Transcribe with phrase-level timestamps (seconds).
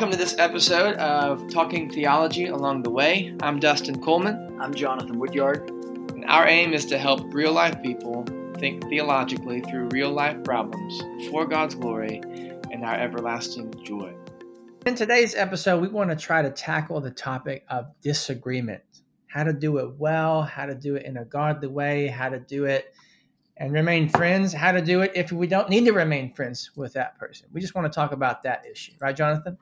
[0.00, 3.36] Welcome to this episode of Talking Theology Along the Way.
[3.42, 4.58] I'm Dustin Coleman.
[4.58, 5.68] I'm Jonathan Woodyard.
[5.68, 8.24] And our aim is to help real life people
[8.56, 12.22] think theologically through real life problems for God's glory
[12.70, 14.14] and our everlasting joy.
[14.86, 18.80] In today's episode, we want to try to tackle the topic of disagreement
[19.26, 22.40] how to do it well, how to do it in a godly way, how to
[22.40, 22.94] do it
[23.58, 26.94] and remain friends, how to do it if we don't need to remain friends with
[26.94, 27.46] that person.
[27.52, 29.58] We just want to talk about that issue, right, Jonathan?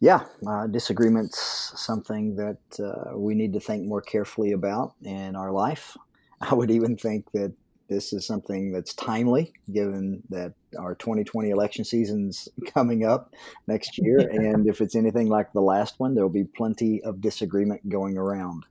[0.00, 5.52] Yeah, uh, disagreements something that uh, we need to think more carefully about in our
[5.52, 5.96] life.
[6.40, 7.52] I would even think that
[7.90, 13.34] this is something that's timely, given that our 2020 election season's coming up
[13.66, 17.20] next year, and if it's anything like the last one, there will be plenty of
[17.20, 18.64] disagreement going around,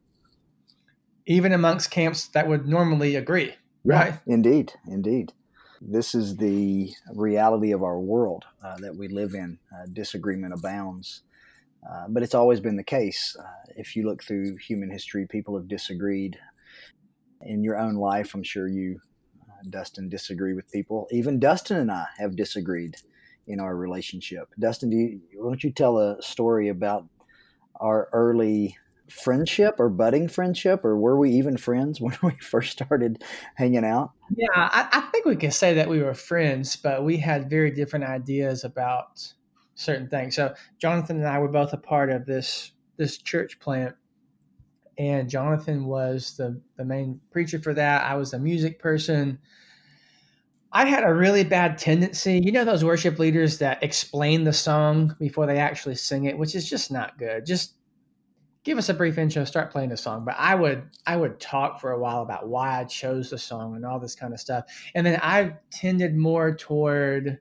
[1.27, 3.53] even amongst camps that would normally agree.
[3.85, 4.15] Right.
[4.25, 4.73] Indeed.
[4.87, 5.33] Indeed.
[5.81, 9.59] This is the reality of our world uh, that we live in.
[9.73, 11.23] Uh, disagreement abounds.
[11.87, 13.35] Uh, but it's always been the case.
[13.39, 16.37] Uh, if you look through human history, people have disagreed.
[17.41, 18.99] In your own life, I'm sure you,
[19.41, 21.07] uh, Dustin, disagree with people.
[21.11, 22.97] Even Dustin and I have disagreed
[23.47, 24.49] in our relationship.
[24.59, 27.05] Dustin, do you, why don't you tell a story about
[27.79, 28.77] our early
[29.09, 33.23] friendship or budding friendship, or were we even friends when we first started
[33.55, 34.11] hanging out?
[34.35, 37.71] Yeah, I, I, think we can say that we were friends, but we had very
[37.71, 39.33] different ideas about
[39.79, 40.35] certain things.
[40.35, 43.95] So Jonathan and I were both a part of this this church plant,
[44.97, 48.03] and Jonathan was the the main preacher for that.
[48.03, 49.39] I was the music person.
[50.71, 55.15] I had a really bad tendency, you know, those worship leaders that explain the song
[55.17, 57.43] before they actually sing it, which is just not good.
[57.43, 57.73] Just
[58.63, 60.25] give us a brief intro, start playing the song.
[60.25, 63.75] But I would I would talk for a while about why I chose the song
[63.75, 64.65] and all this kind of stuff.
[64.93, 67.39] And then I tended more toward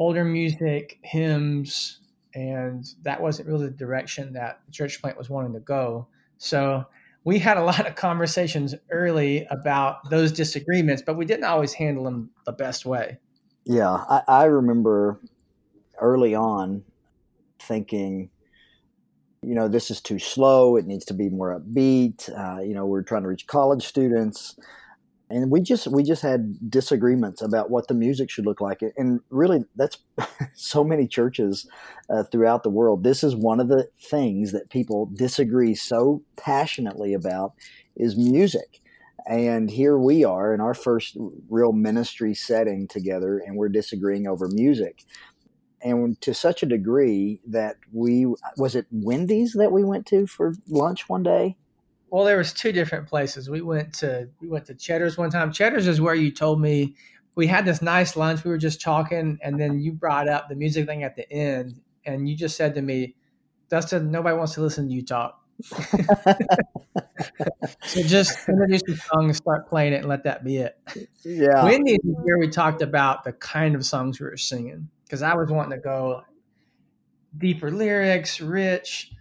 [0.00, 2.00] older music, hymns,
[2.34, 6.08] and that wasn't really the direction that the church plant was wanting to go.
[6.38, 6.86] So
[7.24, 12.04] we had a lot of conversations early about those disagreements, but we didn't always handle
[12.04, 13.18] them the best way.
[13.66, 15.20] Yeah, I, I remember
[16.00, 16.82] early on
[17.58, 18.30] thinking,
[19.42, 20.76] you know, this is too slow.
[20.76, 22.30] It needs to be more upbeat.
[22.30, 24.58] Uh, you know, we're trying to reach college students,
[25.30, 28.82] and we just we just had disagreements about what the music should look like.
[28.96, 29.98] And really, that's
[30.54, 31.66] so many churches
[32.10, 33.04] uh, throughout the world.
[33.04, 37.52] This is one of the things that people disagree so passionately about
[37.96, 38.80] is music.
[39.26, 41.16] And here we are in our first
[41.48, 45.04] real ministry setting together, and we're disagreeing over music
[45.82, 48.26] and to such a degree that we
[48.56, 51.56] was it Wendy's that we went to for lunch one day.
[52.10, 53.48] Well, there was two different places.
[53.48, 55.52] We went to we went to Cheddar's one time.
[55.52, 56.96] Cheddar's is where you told me
[57.36, 58.44] we had this nice lunch.
[58.44, 61.80] We were just talking, and then you brought up the music thing at the end,
[62.04, 63.14] and you just said to me,
[63.68, 65.36] "Dustin, nobody wants to listen to you talk."
[67.82, 70.76] so just introduce the song and start playing it, and let that be it.
[71.24, 71.64] Yeah.
[71.64, 75.34] Wendy's is where we talked about the kind of songs we were singing because I
[75.34, 76.22] was wanting to go
[77.38, 79.12] deeper lyrics, rich.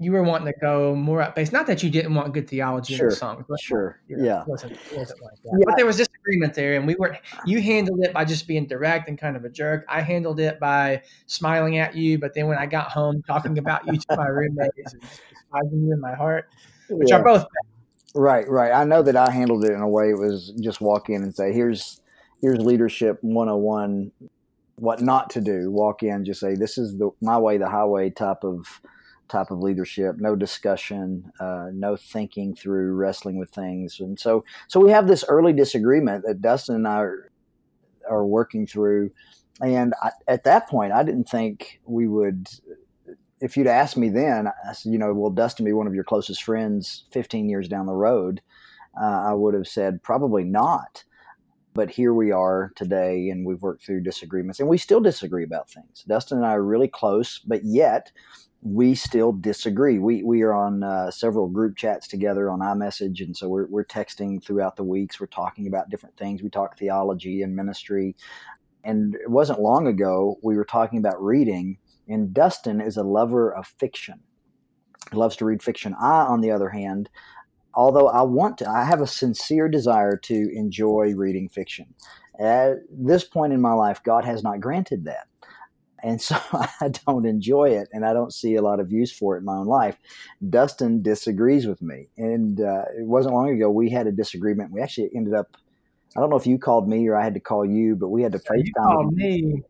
[0.00, 1.50] You were wanting to go more up base.
[1.50, 4.42] Not that you didn't want good theology sure, in the songs, but sure, know, yeah,
[4.42, 5.56] it wasn't, it wasn't like that.
[5.58, 5.64] Yeah.
[5.64, 7.18] But there was disagreement there, and we were.
[7.44, 9.84] You handled it by just being direct and kind of a jerk.
[9.88, 13.86] I handled it by smiling at you, but then when I got home, talking about
[13.86, 16.48] you to my roommates and despising you in my heart,
[16.88, 17.16] which yeah.
[17.16, 17.42] are both.
[17.42, 17.78] Bad.
[18.14, 18.72] Right, right.
[18.72, 20.10] I know that I handled it in a way.
[20.10, 22.00] It was just walk in and say, "Here's
[22.40, 24.12] here's leadership 101
[24.76, 25.70] what not to do.
[25.70, 28.80] Walk in, just say, "This is the my way, the highway." Type of
[29.28, 30.16] type of leadership.
[30.18, 35.24] No discussion, uh, no thinking through, wrestling with things, and so so we have this
[35.28, 37.32] early disagreement that Dustin and I are,
[38.08, 39.10] are working through.
[39.60, 42.48] And I, at that point, I didn't think we would.
[43.40, 46.04] If you'd asked me then, I said, you know, will Dustin be one of your
[46.04, 48.40] closest friends 15 years down the road?
[49.00, 51.04] Uh, I would have said probably not.
[51.74, 55.70] But here we are today, and we've worked through disagreements, and we still disagree about
[55.70, 56.02] things.
[56.08, 58.10] Dustin and I are really close, but yet
[58.60, 59.98] we still disagree.
[59.98, 63.84] We we are on uh, several group chats together on iMessage, and so we're we're
[63.84, 65.20] texting throughout the weeks.
[65.20, 66.42] We're talking about different things.
[66.42, 68.16] We talk theology and ministry,
[68.82, 71.78] and it wasn't long ago we were talking about reading.
[72.08, 74.20] And Dustin is a lover of fiction.
[75.10, 75.94] He loves to read fiction.
[76.00, 77.10] I, on the other hand,
[77.74, 81.94] although I want to, I have a sincere desire to enjoy reading fiction.
[82.40, 85.27] At this point in my life, God has not granted that.
[86.02, 89.36] And so I don't enjoy it and I don't see a lot of use for
[89.36, 89.96] it in my own life.
[90.48, 92.08] Dustin disagrees with me.
[92.16, 94.72] And uh, it wasn't long ago we had a disagreement.
[94.72, 95.56] We actually ended up,
[96.16, 98.22] I don't know if you called me or I had to call you, but we
[98.22, 98.64] had to FaceTime.
[98.64, 99.62] You called me.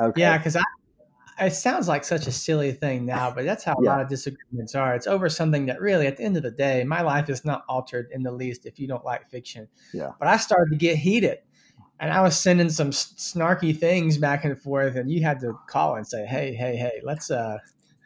[0.00, 0.20] Okay.
[0.20, 0.62] Yeah, because I,
[1.40, 3.90] it sounds like such a silly thing now, but that's how a Yeah.
[3.90, 4.94] lot of disagreements are.
[4.94, 7.64] It's over something that really, at the end of the day, my life is not
[7.68, 9.68] altered in the least if you don't like fiction.
[9.92, 10.12] Yeah.
[10.18, 11.38] But I started to get heated,
[12.00, 15.96] and I was sending some snarky things back and forth, and you had to call
[15.96, 17.58] and say, "Hey, hey, hey, let's uh,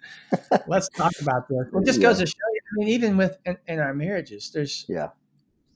[0.67, 2.61] let's talk about this." Well, it just goes to show you.
[2.73, 5.09] I mean, even with in, in our marriages, there's Yeah.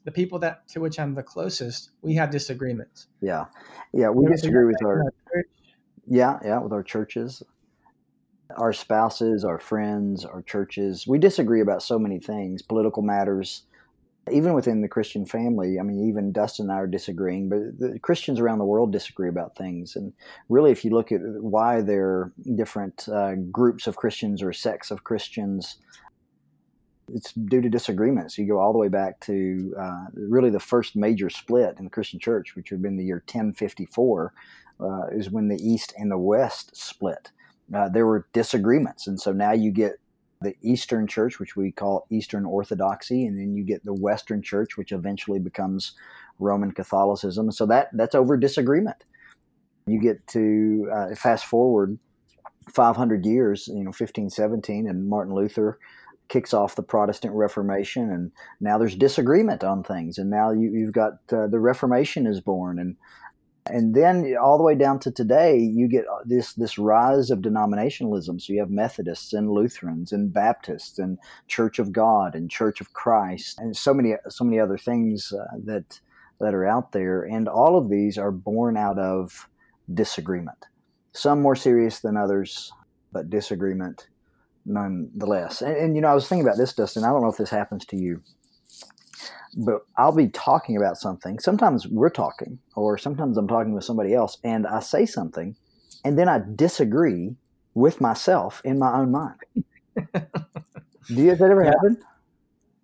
[0.04, 3.08] the people that to which I'm the closest, we have disagreements.
[3.20, 3.46] Yeah,
[3.92, 5.44] yeah, we disagree with our our
[6.06, 7.42] yeah, yeah, with our churches,
[8.56, 11.06] our spouses, our friends, our churches.
[11.06, 13.62] We disagree about so many things, political matters,
[14.30, 15.78] even within the Christian family.
[15.78, 19.28] I mean, even Dustin and I are disagreeing, but the Christians around the world disagree
[19.28, 19.94] about things.
[19.94, 20.12] And
[20.48, 24.90] really, if you look at why there are different uh, groups of Christians or sects
[24.90, 25.76] of Christians,
[27.08, 28.36] it's due to disagreements.
[28.36, 31.90] You go all the way back to uh, really the first major split in the
[31.90, 34.32] Christian church, which would have been the year 1054,
[34.80, 37.30] uh, is when the East and the West split.
[37.74, 39.06] Uh, there were disagreements.
[39.06, 39.98] And so now you get
[40.42, 44.76] the Eastern Church, which we call Eastern Orthodoxy, and then you get the Western Church,
[44.76, 45.92] which eventually becomes
[46.38, 47.50] Roman Catholicism.
[47.50, 48.96] So that that's over disagreement.
[49.86, 51.98] You get to uh, fast forward
[52.74, 55.78] 500 years, you know, 1517, and Martin Luther
[56.28, 60.92] kicks off the Protestant Reformation, and now there's disagreement on things, and now you, you've
[60.92, 62.96] got uh, the Reformation is born, and
[63.70, 68.40] and then all the way down to today, you get this this rise of denominationalism.
[68.40, 71.18] So you have Methodists and Lutherans and Baptists and
[71.48, 75.56] Church of God and Church of Christ, and so many so many other things uh,
[75.64, 76.00] that
[76.40, 79.48] that are out there, and all of these are born out of
[79.92, 80.66] disagreement.
[81.12, 82.72] Some more serious than others,
[83.12, 84.08] but disagreement
[84.66, 85.62] nonetheless.
[85.62, 87.04] And, and you know, I was thinking about this, Dustin.
[87.04, 88.22] I don't know if this happens to you
[89.56, 91.38] but I'll be talking about something.
[91.38, 95.56] Sometimes we're talking, or sometimes I'm talking with somebody else, and I say something,
[96.04, 97.36] and then I disagree
[97.74, 99.38] with myself in my own mind.
[101.08, 101.70] Do you, has that ever Yeah.
[101.70, 101.98] happened?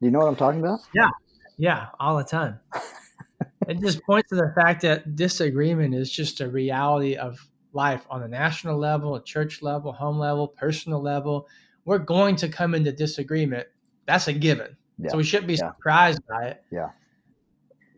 [0.00, 0.80] Do you know what I'm talking about?
[0.94, 1.10] Yeah,
[1.58, 2.60] yeah, all the time.
[3.68, 7.38] it just points to the fact that disagreement is just a reality of
[7.72, 11.46] life on a national level, a church level, home level, personal level.
[11.84, 13.66] We're going to come into disagreement.
[14.06, 14.76] That's a given.
[14.98, 15.10] Yeah.
[15.10, 15.70] So we shouldn't be Yeah.
[15.72, 16.64] surprised by it.
[16.70, 16.90] Yeah.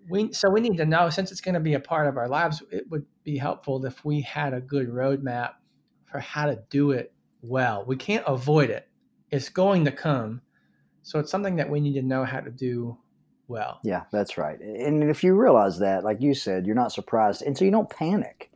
[0.09, 2.29] We so we need to know since it's going to be a part of our
[2.29, 5.53] lives, it would be helpful if we had a good roadmap
[6.05, 7.13] for how to do it
[7.43, 7.85] well.
[7.87, 8.87] We can't avoid it.
[9.31, 10.43] It's going to come.
[11.03, 12.99] So it's something that we need to know how to do
[13.49, 13.81] well.
[13.83, 14.59] Yeah, that's right.
[14.61, 17.43] And if you realize that, like you said, you're not surprised.
[17.43, 18.51] And so you don't panic.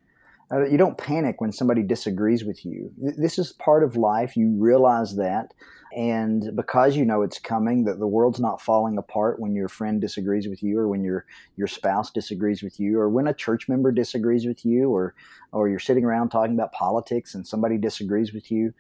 [0.51, 2.91] Uh, you don't panic when somebody disagrees with you.
[2.97, 4.37] This is part of life.
[4.37, 5.53] You realize that.
[5.95, 10.01] And because you know it's coming, that the world's not falling apart when your friend
[10.01, 11.25] disagrees with you, or when your
[11.57, 15.15] your spouse disagrees with you, or when a church member disagrees with you, or
[15.53, 18.75] or you're sitting around talking about politics and somebody disagrees with you,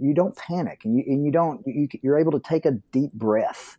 [0.00, 3.12] you don't panic, and you and you don't you, you're able to take a deep
[3.12, 3.78] breath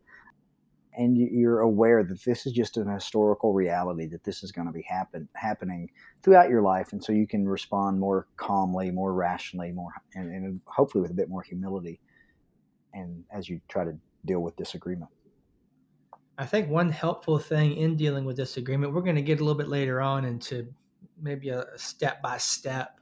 [0.98, 4.68] and you- you're aware that this is just an historical reality that this is going
[4.68, 5.90] to be happen happening
[6.22, 10.62] throughout your life, and so you can respond more calmly, more rationally, more and, and
[10.66, 12.00] hopefully with a bit more humility,
[12.94, 15.10] and as you try to deal with disagreement.
[16.38, 19.58] I think one helpful thing in dealing with disagreement, we're going to get a little
[19.58, 20.68] bit later on into
[21.22, 23.00] maybe a step by step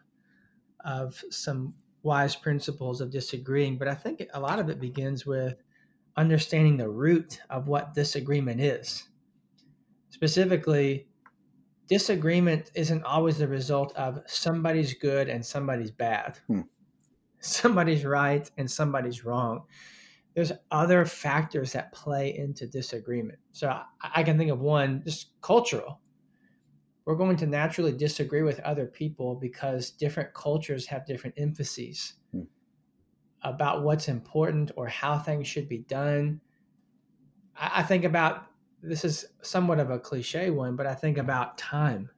[0.84, 5.64] of some wise principles of disagreeing, but I think a lot of it begins with
[6.18, 9.08] understanding the root of what disagreement is.
[10.10, 11.08] Specifically,
[11.88, 16.38] disagreement isn't always the result of somebody's good and somebody's bad.
[16.48, 16.62] Hmm.
[17.44, 19.64] Somebody's right and somebody's wrong
[20.34, 23.40] there's other factors that play into disagreement.
[23.52, 26.00] So I, I can think of one, just cultural.
[27.06, 32.44] We're going to naturally disagree with other people because different cultures have different emphases Hmm.
[33.44, 36.40] About what's important or how things should be done.
[37.56, 38.46] I, I think about
[38.82, 42.10] this is somewhat of a cliche one, but I think about time.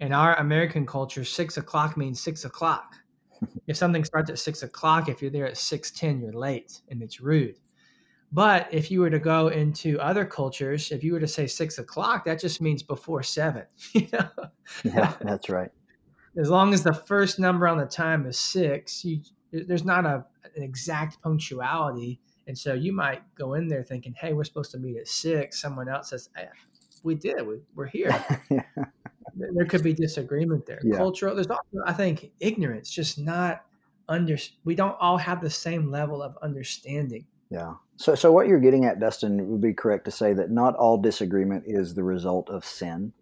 [0.00, 2.94] In our American culture, six o'clock means six o'clock
[3.66, 7.02] if something starts at six o'clock, if you're there at six ten, you're late and
[7.02, 7.56] it's rude.
[8.30, 11.78] But if you were to go into other cultures, if you were to say six
[11.78, 13.64] o'clock, that just means before seven.
[13.94, 14.28] You know,
[14.84, 15.70] Yeah, that's right.
[16.36, 20.24] as long as the first number on the time is six, you, there's not a,
[20.56, 24.78] an exact punctuality, and so you might go in there thinking, "Hey, we're supposed to
[24.78, 25.60] meet at six.
[25.60, 26.48] Someone else says, hey,
[27.02, 27.46] "We did.
[27.46, 28.10] We, we're here."
[28.50, 30.80] there there could be disagreement there.
[30.82, 30.96] Yeah.
[30.96, 31.34] Cultural.
[31.34, 32.90] There's also, I think, ignorance.
[32.90, 33.64] Just not
[34.08, 34.36] under.
[34.64, 37.26] We don't all have the same level of understanding.
[37.50, 37.74] yeah.
[37.96, 40.98] So, so what you're getting at, Dustin, would be correct to say that not all
[40.98, 43.12] disagreement is the result of sin.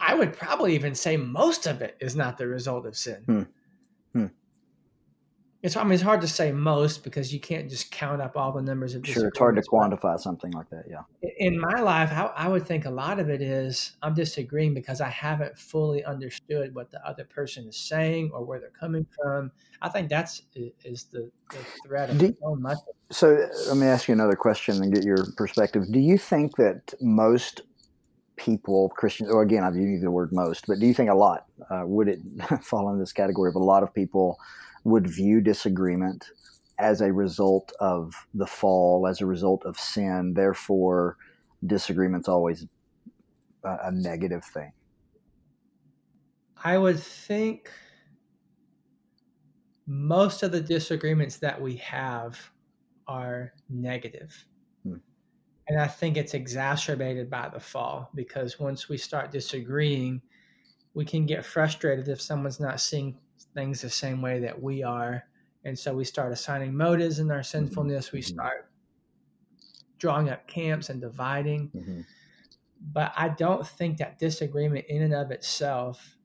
[0.00, 3.22] I would probably even say most of it is not the result of sin.
[3.26, 3.42] Hmm.
[4.14, 4.26] Hmm.
[5.62, 8.50] It's I mean it's hard to say most because you can't just count up all
[8.50, 9.28] the numbers of sure.
[9.28, 10.84] It's hard to quantify something like that.
[10.88, 11.02] Yeah.
[11.38, 15.02] In my life, I, I would think a lot of it is I'm disagreeing because
[15.02, 19.52] I haven't fully understood what the other person is saying or where they're coming from.
[19.82, 20.42] I think that's
[20.84, 22.78] is the, the threat of Do, so much.
[23.10, 25.92] So let me ask you another question and get your perspective.
[25.92, 27.62] Do you think that most
[28.36, 31.44] people, Christians, or again, I've used the word most, but do you think a lot,
[31.70, 32.20] uh, would it
[32.62, 34.38] fall in this category of a lot of people
[34.84, 36.30] would view disagreement
[36.78, 40.34] as a result of the fall, as a result of sin?
[40.34, 41.16] Therefore,
[41.66, 42.66] disagreement's always
[43.64, 44.72] a, a negative thing.
[46.62, 47.70] I would think
[49.86, 52.38] most of the disagreements that we have
[53.08, 54.46] are negative.
[54.84, 54.96] Hmm.
[55.68, 60.22] And I think it's exacerbated by the fall because once we start disagreeing,
[60.94, 63.16] we can get frustrated if someone's not seeing
[63.54, 65.24] things the same way that we are.
[65.64, 68.12] And so we start assigning motives in our sinfulness.
[68.12, 68.34] We mm-hmm.
[68.34, 68.70] start
[69.98, 71.70] drawing up camps and dividing.
[71.74, 72.00] Mm-hmm.
[72.92, 76.16] But I don't think that disagreement in and of itself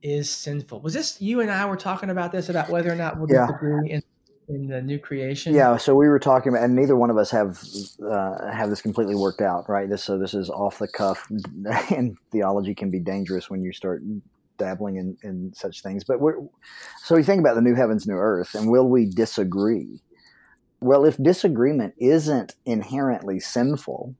[0.00, 0.80] is sinful.
[0.80, 3.46] Was this you and I were talking about this about whether or not we'll yeah.
[3.46, 4.02] disagree in
[4.48, 5.54] in the new creation?
[5.54, 7.62] Yeah, so we were talking about, and neither one of us have
[8.02, 9.88] uh, have this completely worked out, right?
[9.88, 11.26] This so this is off the cuff,
[11.90, 14.02] and theology can be dangerous when you start
[14.58, 16.04] dabbling in, in such things.
[16.04, 16.36] But we're
[17.02, 20.02] so we think about the new heavens, new earth, and will we disagree?
[20.80, 24.14] Well, if disagreement isn't inherently sinful,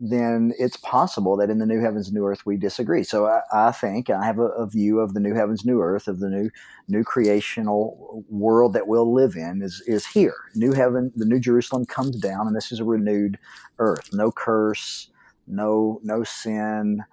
[0.00, 3.02] then it's possible that in the new heavens, new earth, we disagree.
[3.04, 6.08] So I, I think I have a, a, view of the new heavens, new earth,
[6.08, 6.50] of the new
[6.88, 10.34] new creational world that we'll live in is is here.
[10.54, 13.38] New heaven, the new Jerusalem comes down, and this is a renewed
[13.78, 14.10] earth.
[14.12, 15.10] No curse,
[15.46, 17.04] no no sin,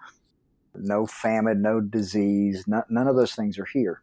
[0.75, 2.65] no famine, no disease.
[2.67, 4.01] none of those things are here.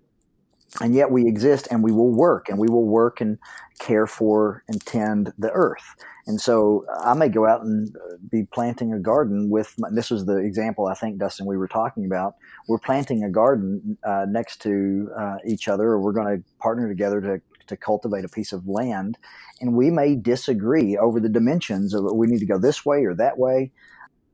[0.80, 3.38] And yet we exist and we will work and we will work and
[3.78, 5.94] care for and tend the earth.
[6.26, 10.26] And so i may go out and uh, be planting a garden with this was
[10.26, 12.34] the example i think dustin we were talking about.
[12.68, 16.86] We're planting a garden uh, next to uh, each other or we're going to partner
[16.88, 19.16] together to, to cultivate a piece of land.
[19.60, 23.14] And we may disagree over the dimensions of we need to go this way or
[23.14, 23.72] that way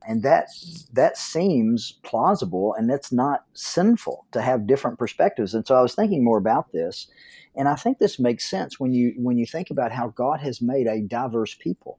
[0.06, 0.48] and that
[0.92, 5.54] that seems plausible and it's not sinful to have different perspectives.
[5.54, 7.08] And so i was thinking more about this
[7.56, 10.60] and i think this makes sense when you when you think about how god has
[10.60, 11.98] made a diverse people.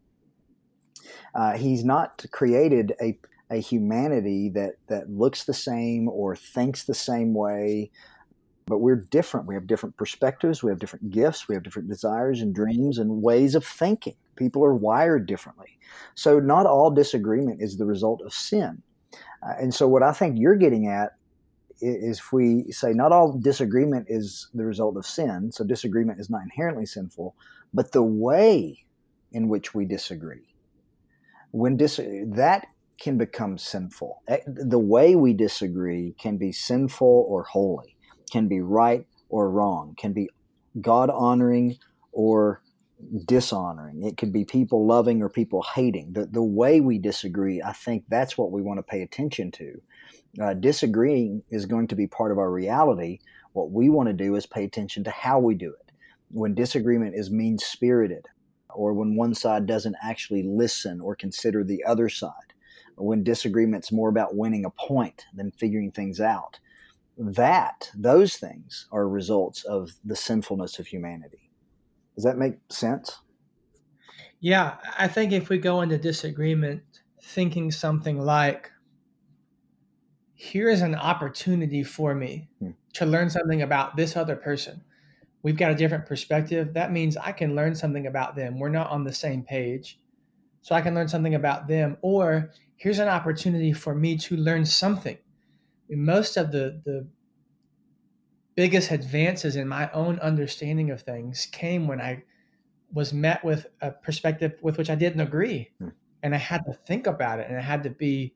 [1.33, 3.17] Uh, he's not created a,
[3.49, 7.91] a humanity that that looks the same or thinks the same way
[8.67, 9.47] but we're different.
[9.47, 10.63] We have different perspectives.
[10.63, 11.47] We have different gifts.
[11.47, 14.15] We have different desires and dreams and ways of thinking.
[14.35, 15.77] People are wired differently.
[16.15, 18.81] So not all disagreement is the result of sin.
[19.43, 21.11] Uh, and so what I think you're getting at
[21.81, 26.29] is if we say not all disagreement is the result of sin, so disagreement is
[26.29, 27.35] not inherently sinful,
[27.73, 28.85] but the way
[29.31, 30.55] in which we disagree,
[31.51, 32.67] when dis- that
[32.99, 34.21] can become sinful.
[34.27, 37.94] Eh, the way we disagree can be sinful or holy,
[38.31, 40.29] can be right or wrong, can be
[40.81, 41.77] God honoring
[42.11, 42.61] or
[43.25, 44.03] dishonoring.
[44.03, 46.13] It could be people loving or people hating.
[46.13, 49.81] The, the way we disagree, I think that's what we want to pay attention to.
[50.41, 53.19] Uh, disagreeing is going to be part of our reality.
[53.53, 55.91] What we want to do is pay attention to how we do it.
[56.29, 58.27] When disagreement is mean spirited,
[58.73, 62.31] or when one side doesn't actually listen or consider the other side,
[62.97, 66.59] when disagreement's more about winning a point than figuring things out,
[67.17, 71.49] that, those things are results of the sinfulness of humanity.
[72.15, 73.19] Does that make sense?
[74.39, 76.83] Yeah, I think if we go into disagreement
[77.21, 78.71] thinking something like,
[80.33, 82.71] here is an opportunity for me hmm.
[82.93, 84.81] to learn something about this other person.
[85.41, 86.73] We've got a different perspective.
[86.73, 88.59] That means I can learn something about them.
[88.59, 89.99] We're not on the same page.
[90.61, 91.97] So I can learn something about them.
[92.01, 95.17] Or here's an opportunity for me to learn something.
[95.89, 97.07] Most of the, the
[98.55, 102.23] biggest advances in my own understanding of things came when I
[102.93, 105.69] was met with a perspective with which I didn't agree.
[105.79, 105.89] Hmm.
[106.23, 108.33] And I had to think about it and I had to be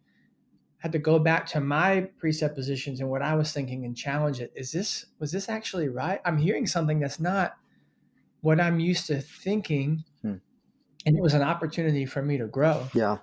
[0.78, 4.52] had to go back to my presuppositions and what I was thinking and challenge it.
[4.56, 6.20] Is this was this actually right?
[6.26, 7.54] I'm hearing something that's not
[8.42, 10.04] what I'm used to thinking.
[10.22, 10.36] Hmm.
[11.06, 12.88] And it was an opportunity for me to grow.
[12.94, 13.18] Yeah.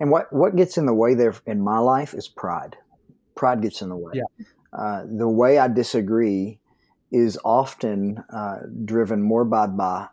[0.00, 2.76] And what what gets in the way there in my life is pride.
[3.40, 4.12] Pride gets in the way.
[4.20, 4.28] Yeah.
[4.70, 6.60] Uh, the way I disagree
[7.10, 10.08] is often uh, driven more by, by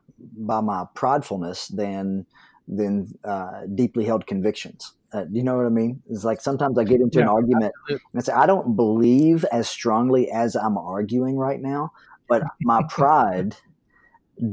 [0.50, 2.26] by my pridefulness than
[2.68, 4.94] than uh, deeply held convictions.
[5.14, 6.02] Uh, you know what I mean?
[6.10, 8.06] It's like sometimes I get into Yeah, an argument absolutely.
[8.14, 11.92] and I say, I don't believe as strongly as I'm arguing right now,
[12.30, 13.58] but my pride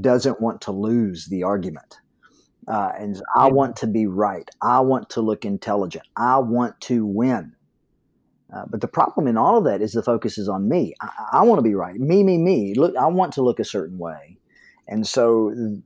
[0.00, 2.00] doesn't want to lose the argument.
[2.66, 4.48] Uh, and I want to be right.
[4.62, 6.06] I want to look intelligent.
[6.16, 7.56] I want to win.
[8.54, 10.94] Uh, but the problem in all of that is the focus is on me.
[11.00, 11.96] I, I want to be right.
[11.96, 12.74] Me, me, me.
[12.74, 14.38] Look, I want to look a certain way.
[14.86, 15.80] And so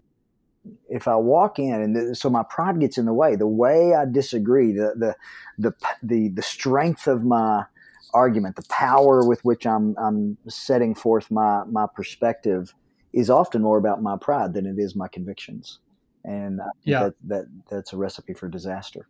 [0.90, 3.94] if I walk in and th- so my pride gets in the way, the way
[3.94, 5.16] I disagree, the, the,
[5.56, 7.64] the, the, the strength of my
[8.12, 12.74] argument, the power with which I'm, I'm setting forth my, my perspective
[13.12, 15.78] is often more about my pride than it is my convictions.
[16.24, 17.04] And Yeah.
[17.04, 19.08] that, that that's a recipe for disaster.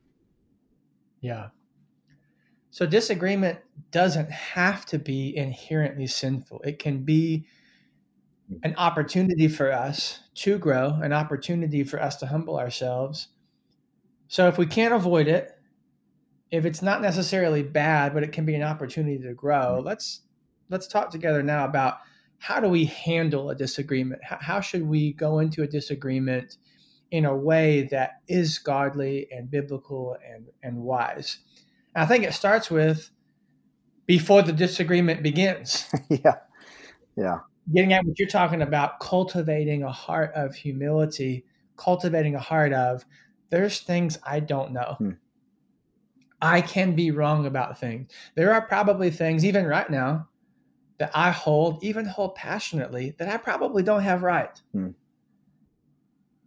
[1.20, 1.48] Yeah.
[2.70, 3.58] So disagreement
[3.90, 6.60] doesn't have to be inherently sinful.
[6.62, 7.46] It can be
[8.50, 8.60] mm-hmm.
[8.62, 13.28] an opportunity for us to grow, an opportunity for us to humble ourselves.
[14.28, 15.52] So if we can't avoid it,
[16.50, 19.87] if it's not necessarily bad, but it can be an opportunity to grow, mm-hmm.
[19.87, 20.22] let's
[20.70, 21.98] let's talk together now about
[22.38, 24.22] how do we handle a disagreement?
[24.22, 26.56] How, how should we go into a disagreement
[27.10, 31.38] in a way that is godly and biblical and, and wise?
[31.98, 33.10] I think it starts with
[34.06, 36.36] before the disagreement begins yeah.
[37.16, 37.38] Yeah.
[37.74, 41.44] getting at what you're talking about, cultivating a heart of humility,
[41.76, 43.04] cultivating a heart of
[43.50, 44.96] there's things I don't know.
[44.98, 45.10] Hmm.
[46.40, 48.12] I can be wrong about things.
[48.36, 50.28] There are probably things, even right now,
[50.98, 54.60] that I hold, even hold passionately, that I probably don't have right.
[54.72, 54.90] Hmm.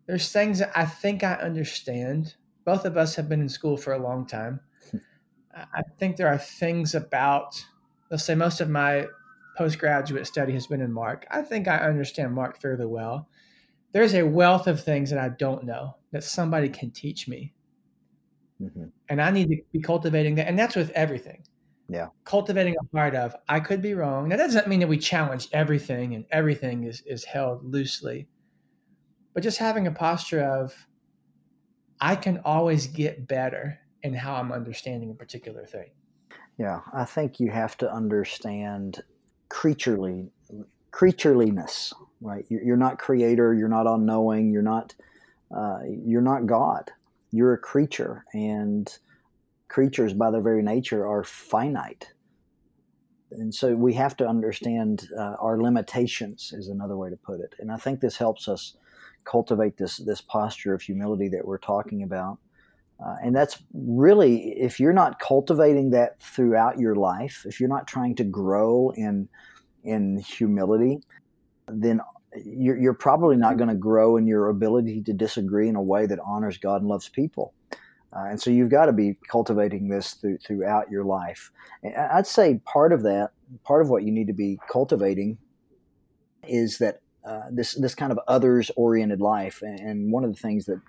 [0.07, 2.35] There's things that I think I understand.
[2.65, 4.59] Both of us have been in school for a long time.
[5.55, 7.63] I think there are things about,
[8.09, 9.07] let's say, most of my
[9.57, 11.25] postgraduate study has been in Mark.
[11.31, 13.27] I think I understand Mark fairly well.
[13.91, 17.53] There's a wealth of things that I don't know that somebody can teach me.
[18.59, 20.47] hmm And I need to be cultivating that.
[20.47, 21.43] And that's with everything.
[21.89, 22.07] Yeah.
[22.23, 24.29] Cultivating a heart of, I could be wrong.
[24.29, 28.27] Now, That doesn't mean that we challenge everything and everything is, is held loosely,
[29.33, 30.73] but just having a posture of,
[31.99, 35.89] I can always get better in how I'm understanding a particular thing.
[36.57, 36.81] Yeah.
[36.93, 39.03] I think you have to understand
[39.49, 40.31] creaturely
[40.91, 42.45] creatureliness, right?
[42.49, 43.53] You're you're not creator.
[43.53, 44.51] You're not unknowing.
[44.51, 44.93] You're not.
[45.55, 46.91] Uh, you're not God.
[47.31, 48.97] You're a creature, and
[49.67, 52.11] creatures, by their very nature, are finite.
[53.31, 57.55] And so we have to understand uh, our limitations, is another way to put it.
[57.59, 58.75] And I think this helps us
[59.23, 62.37] cultivate this this posture of humility that we're talking about.
[63.03, 67.87] Uh, and that's really, if you're not cultivating that throughout your life, if you're not
[67.87, 69.27] trying to grow in
[69.83, 70.99] in humility,
[71.67, 71.99] then
[72.45, 76.05] you're, you're probably not going to grow in your ability to disagree in a way
[76.05, 77.53] that honors God and loves people.
[78.13, 81.51] Uh, and so you've got to be cultivating this through, throughout your life.
[81.81, 83.31] And I'd say part of that,
[83.63, 85.37] part of what you need to be cultivating,
[86.47, 89.61] is that uh, this this kind of others oriented life.
[89.61, 90.81] And, and one of the things that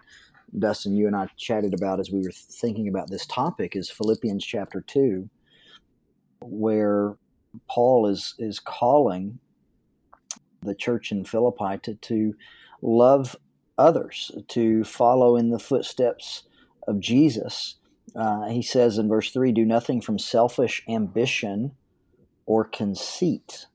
[0.59, 4.45] Dustin, you and I chatted about as we were thinking about this topic is Philippians
[4.45, 5.31] chapter two,
[6.41, 7.17] where
[7.69, 9.39] Paul is is calling
[10.63, 12.35] the church in Philippi to, to
[12.81, 13.37] love
[13.77, 16.45] others, to follow in the footsteps
[16.87, 17.77] of Jesus.
[18.15, 21.73] Uh, he says in verse 3 do nothing from selfish ambition
[22.47, 23.67] or conceit.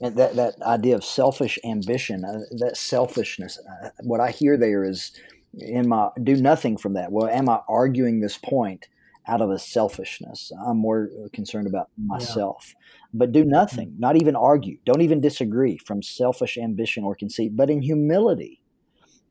[0.00, 4.84] And that, that idea of selfish ambition, uh, that selfishness, uh, what I hear there
[4.84, 5.12] is
[5.54, 7.12] in my do nothing from that.
[7.12, 8.88] Well, am I arguing this point
[9.26, 10.52] out of a selfishness?
[10.66, 12.74] I'm more concerned about myself.
[13.14, 13.98] But do nothing, mm.
[13.98, 18.60] not even argue, don't even disagree from selfish ambition or conceit, but in humility,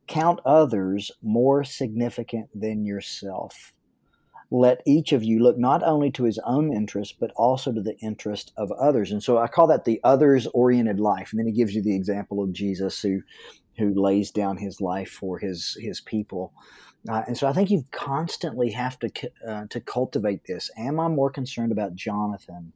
[0.07, 3.73] count others more significant than yourself.
[4.49, 7.97] Let each of you look not only to his own interest, but also to the
[7.99, 9.11] interest of others.
[9.11, 11.29] And so I call that the others oriented life.
[11.31, 13.21] And then he gives you the example of Jesus who
[13.77, 16.53] who lays down his life for his his people.
[17.09, 19.09] Uh, and so I think you constantly have to
[19.47, 20.69] uh, to cultivate this.
[20.77, 22.73] Am I more concerned about Jonathan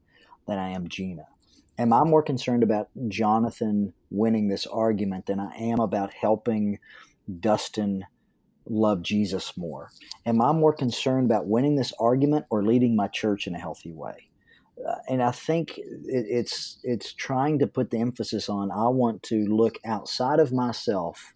[0.48, 1.26] than I am Gina?
[1.78, 6.80] Am I more concerned about Jonathan winning this argument than I am about helping
[7.40, 8.06] Dustin
[8.68, 9.90] love Jesus more?
[10.26, 13.92] Am I more concerned about winning this argument or leading my church in a healthy
[13.92, 14.31] way?
[15.08, 19.46] And I think it, it's it's trying to put the emphasis on I want to
[19.46, 21.34] look outside of myself,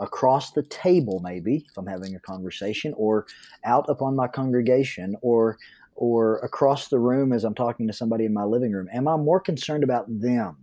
[0.00, 3.26] across the table, maybe if I'm having a conversation, or
[3.64, 5.58] out upon my congregation, or
[5.94, 8.88] or across the room as I'm talking to somebody in my living room.
[8.92, 10.56] Am I more concerned about them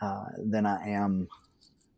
[0.00, 1.28] uh, than I am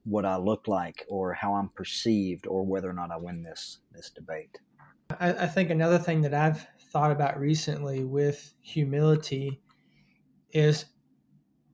[0.05, 3.79] what I look like, or how I'm perceived, or whether or not I win this
[3.93, 4.59] this debate?
[5.19, 9.61] I, I think another thing that I've thought about recently with humility
[10.53, 10.87] is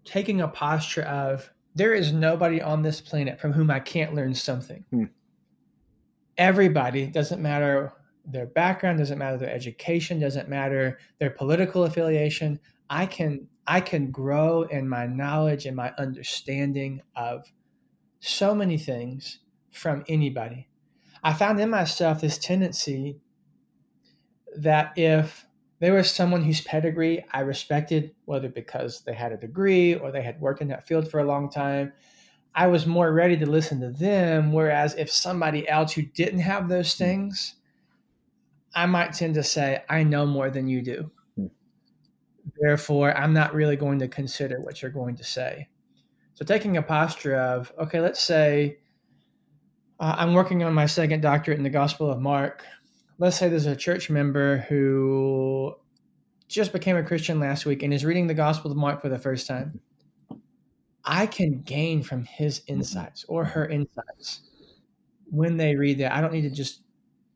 [0.05, 4.35] taking a posture of there is nobody on this planet from whom I can't learn
[4.35, 4.85] something.
[4.90, 5.05] Hmm.
[6.37, 7.92] Everybody, doesn't matter
[8.24, 12.61] their background, doesn't matter their education, doesn't matter their political affiliation.
[12.90, 17.50] I can I can grow in my knowledge and my understanding of
[18.20, 19.38] so many things
[19.70, 20.68] from anybody.
[21.22, 23.20] I found in myself this tendency
[24.57, 25.47] that if
[25.81, 30.23] there was someone whose pedigree I respected, whether because they had a degree or they
[30.23, 31.93] had worked in that field for a long time,
[32.55, 34.53] I was more ready to listen to them.
[34.53, 37.05] Whereas if somebody else who didn't have those hmm.
[37.05, 37.55] things,
[38.75, 41.11] I might tend to say, I know more than you do.
[41.37, 41.47] Hmm.
[42.61, 45.69] Therefore, I'm not really going to consider what you're going to say.
[46.35, 48.79] So, taking a posture of, okay, let's say
[50.01, 52.64] uh, I'm working on my second doctorate in the Gospel of Mark
[53.18, 55.74] let's say there's a church member who
[56.48, 59.18] just became a Christian last week and is reading the Gospel of Mark for the
[59.18, 59.81] first time.
[61.05, 64.42] I can gain from his insights or her insights
[65.31, 66.12] when they read that.
[66.12, 66.83] I don't need to just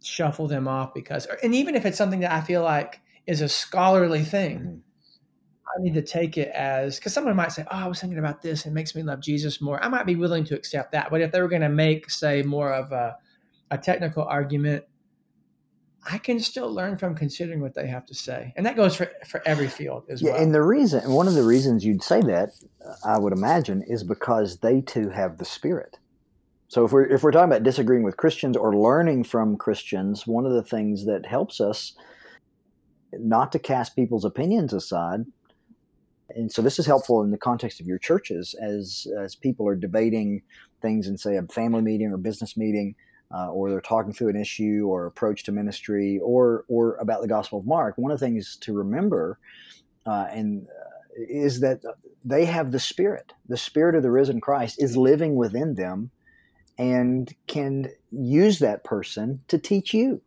[0.03, 3.49] shuffle them off because, and even if it's something that I feel like is a
[3.49, 4.79] scholarly thing, mm-hmm.
[5.69, 8.41] I need to take it as because someone might say, "Oh, I was thinking about
[8.41, 8.64] this.
[8.64, 11.31] It makes me love Jesus more." I might be willing to accept that, but if
[11.31, 13.19] they were going to make, say, more of a,
[13.71, 14.85] a technical argument,
[16.11, 18.53] I can still learn from considering what they have to say.
[18.57, 20.43] And that goes for, for every field as yeah, well.
[20.43, 22.51] And the reason, one of the reasons you'd say that,
[23.05, 25.99] I would imagine, is because they too have the Spirit.
[26.69, 30.47] So if we're, if we're talking about disagreeing with Christians or learning from Christians, one
[30.47, 31.95] of the things that helps us
[33.13, 35.25] not to cast people's opinions aside,
[36.31, 39.77] and so this is helpful in the context of your churches as, as people are
[39.77, 40.43] debating
[40.81, 42.95] things in, say, a family meeting or business meeting–
[43.35, 47.29] uh, or they're talking through an issue or approach to ministry or or about the
[47.29, 49.38] Gospel of Mark, one of the things to remember
[50.07, 51.81] uh, and uh, is that
[52.25, 53.33] they have the Spirit.
[53.49, 56.11] The Spirit of the risen Christ is living within them,
[56.79, 60.23] and can use that person to teach you.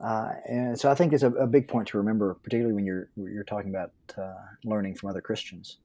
[0.00, 3.10] Uh, and so I think it's a, a, big point to remember, particularly when you're
[3.16, 5.76] you're talking about uh, learning from other Christians.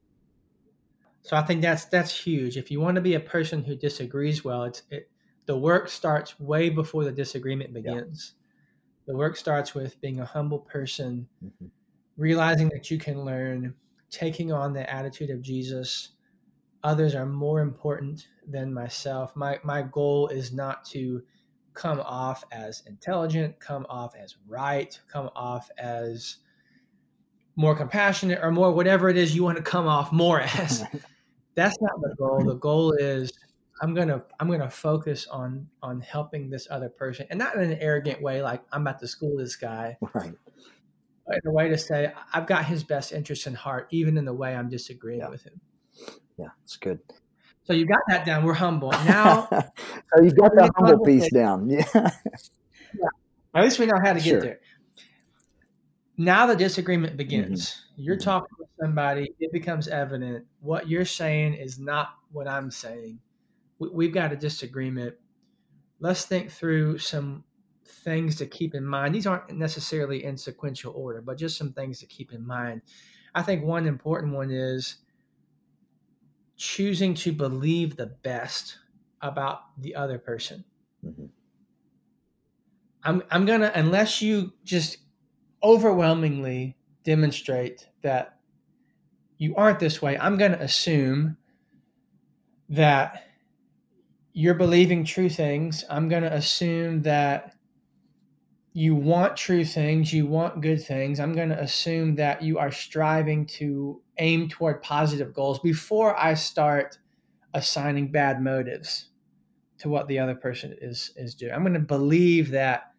[1.23, 2.55] So I think that's that's huge.
[2.55, 5.09] If you want to be a person who disagrees well, it's it,
[5.45, 8.33] the work starts way before the disagreement begins.
[8.35, 8.41] Yeah.
[9.07, 11.67] The work starts with being a humble person, mm-hmm.
[12.17, 13.75] realizing that you can learn,
[14.09, 16.09] taking on the attitude of Jesus.
[16.83, 19.35] Others are more important than myself.
[19.35, 21.21] My my goal is not to
[21.73, 26.37] come off as intelligent, come off as right, come off as
[27.55, 30.83] more compassionate or more whatever it is you want to come off more as.
[31.55, 32.43] That's not the goal.
[32.43, 33.31] The goal is
[33.81, 37.77] I'm gonna I'm gonna focus on on helping this other person, and not in an
[37.79, 40.33] arrogant way, like I'm about to school this guy, right?
[41.27, 44.25] But in a way to say I've got his best interest in heart, even in
[44.25, 45.29] the way I'm disagreeing yeah.
[45.29, 45.59] with him.
[46.37, 46.99] Yeah, it's good.
[47.63, 48.45] So you got that down.
[48.45, 49.47] We're humble now.
[49.51, 51.69] so you've got the humble piece down.
[51.69, 51.85] Yeah.
[51.95, 53.07] yeah.
[53.55, 54.39] At least we know how to sure.
[54.39, 54.59] get there.
[56.17, 57.71] Now the disagreement begins.
[57.71, 58.01] Mm-hmm.
[58.03, 58.23] You're mm-hmm.
[58.23, 59.33] talking with somebody.
[59.39, 63.19] It becomes evident what you're saying is not what I'm saying
[63.79, 65.15] we've got a disagreement.
[65.99, 67.43] Let's think through some
[67.87, 69.15] things to keep in mind.
[69.15, 72.81] These aren't necessarily in sequential order, but just some things to keep in mind.
[73.33, 74.97] I think one important one is
[76.57, 78.77] choosing to believe the best
[79.21, 80.63] about the other person.
[81.03, 81.25] Mm-hmm.
[83.03, 84.97] I'm I'm gonna unless you just
[85.61, 88.39] overwhelmingly demonstrate that
[89.37, 91.37] you aren't this way, I'm gonna assume
[92.69, 93.23] that
[94.37, 97.55] you're believing true things, I'm going to assume that
[98.73, 101.21] you want true things, you want good things.
[101.21, 106.33] I'm going to assume that you are striving to aim toward positive goals before I
[106.33, 106.97] start
[107.53, 109.11] assigning bad motives
[109.77, 111.53] to what the other person is is doing.
[111.53, 112.91] I'm going to believe that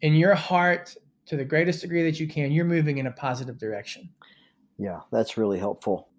[0.00, 3.58] in your heart to the greatest degree that you can, you're moving in a positive
[3.58, 4.08] direction.
[4.78, 6.09] Yeah, that's really helpful.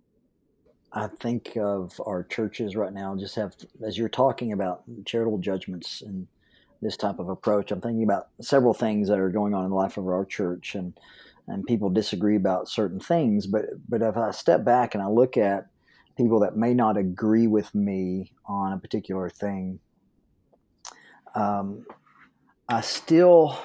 [0.93, 6.01] I think of our churches right now, just have, as you're talking about charitable judgments
[6.01, 6.27] and
[6.81, 9.75] this type of approach, I'm thinking about several things that are going on in the
[9.75, 10.93] life of our church and,
[11.47, 13.47] and people disagree about certain things.
[13.47, 15.67] But, but if I step back and I look at
[16.17, 19.79] people that may not agree with me on a particular thing,
[21.35, 21.85] um,
[22.67, 23.57] I still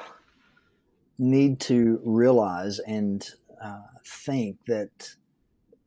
[1.19, 3.29] need to realize and
[3.63, 5.15] uh, think that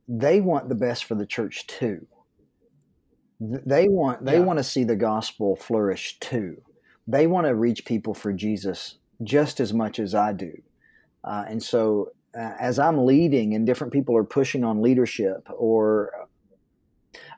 [0.10, 2.08] they want the best for the church too.
[3.40, 4.44] They want they yeah.
[4.44, 6.62] want to see the gospel flourish too.
[7.08, 10.52] They want to reach people for Jesus just as much as I do.
[11.24, 16.12] Uh, and so, uh, as I'm leading, and different people are pushing on leadership, or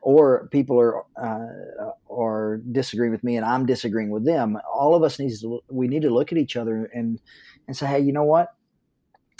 [0.02, 4.58] or people are uh, are disagreeing with me, and I'm disagreeing with them.
[4.74, 7.20] All of us needs to, we need to look at each other and
[7.68, 8.48] and say, hey, you know what?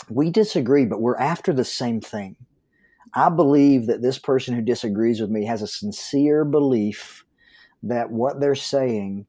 [0.08, 2.36] We disagree, but we're after the same thing.
[3.14, 7.24] I believe that this person who disagrees with me has a sincere belief
[7.82, 9.26] that what they're saying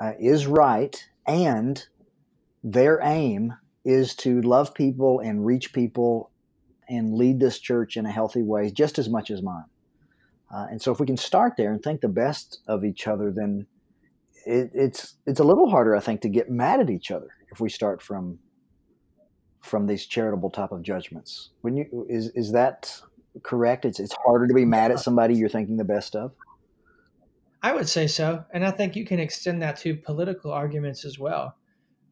[0.00, 1.84] uh, is right and
[2.62, 3.54] their aim
[3.84, 6.30] is to love people and reach people
[6.88, 9.64] and lead this church in a healthy way just as much as mine.
[10.52, 13.30] Uh, and so if we can start there and think the best of each other,
[13.30, 13.66] then
[14.44, 17.60] it, it's it's a little harder, I think, to get mad at each other if
[17.60, 18.38] we start from
[19.60, 21.50] from these charitable type of judgments.
[21.60, 23.00] When you is is that
[23.42, 23.84] correct?
[23.84, 26.32] It's it's harder to be mad at somebody you're thinking the best of.
[27.62, 31.18] I would say so, and I think you can extend that to political arguments as
[31.18, 31.56] well.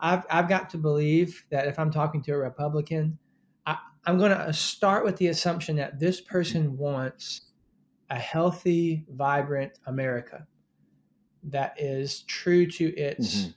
[0.01, 3.19] I've I've got to believe that if I'm talking to a Republican,
[3.67, 7.53] I, I'm going to start with the assumption that this person wants
[8.11, 10.47] a healthy, vibrant America
[11.45, 13.51] that is true to its mm-hmm.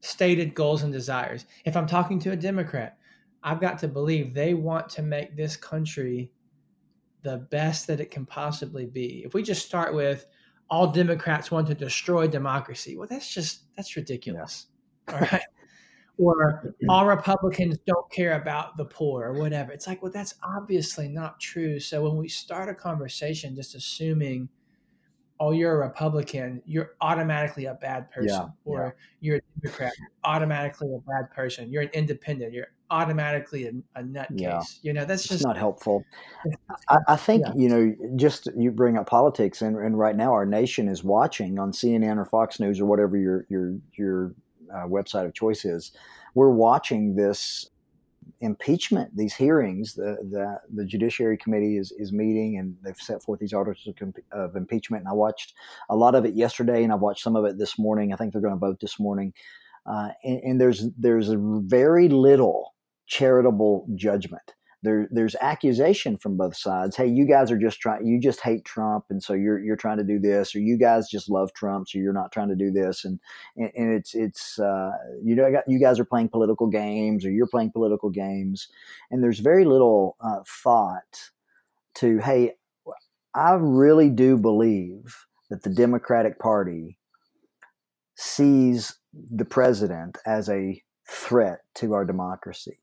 [0.00, 1.46] stated goals and desires.
[1.64, 2.98] If I'm talking to a Democrat,
[3.44, 6.32] I've got to believe they want to make this country
[7.22, 9.22] the best that it can possibly be.
[9.24, 10.26] If we just start with
[10.70, 14.66] all Democrats want to destroy democracy, well, that's just that's ridiculous.
[15.08, 15.14] Yeah.
[15.14, 15.42] All right.
[16.18, 19.72] or all Republicans don't care about the poor or whatever.
[19.72, 21.80] It's like, well, that's obviously not true.
[21.80, 24.48] So when we start a conversation just assuming,
[25.40, 29.04] oh, you're a Republican, you're automatically a bad person, yeah, or yeah.
[29.20, 31.70] you're a Democrat, automatically a bad person.
[31.70, 34.28] You're an independent, you're automatically a, a nutcase.
[34.40, 34.62] Yeah.
[34.82, 36.04] You know, that's just it's not helpful.
[36.88, 40.46] I, I think, you know, just you bring up politics, and, and right now our
[40.46, 44.34] nation is watching on CNN or Fox News or whatever your your your
[44.72, 45.92] uh, website of choice is,
[46.34, 47.70] we're watching this
[48.40, 49.94] impeachment, these hearings.
[49.94, 54.14] The, the, the Judiciary Committee is, is meeting and they've set forth these articles of,
[54.32, 55.02] of impeachment.
[55.02, 55.54] And I watched
[55.88, 58.12] a lot of it yesterday and I watched some of it this morning.
[58.12, 59.32] I think they're going to vote this morning.
[59.86, 62.73] Uh, and, and there's there's very little
[63.06, 66.94] charitable judgment there, there's accusation from both sides.
[66.94, 69.96] Hey, you guys are just trying, you just hate Trump, and so you're you're trying
[69.96, 72.70] to do this, or you guys just love Trump, so you're not trying to do
[72.70, 73.18] this, and
[73.56, 74.90] and, and it's it's uh,
[75.22, 78.68] you know you guys are playing political games, or you're playing political games,
[79.10, 81.30] and there's very little uh, thought
[81.94, 82.52] to hey,
[83.34, 85.16] I really do believe
[85.48, 86.98] that the Democratic Party
[88.16, 92.80] sees the president as a threat to our democracy.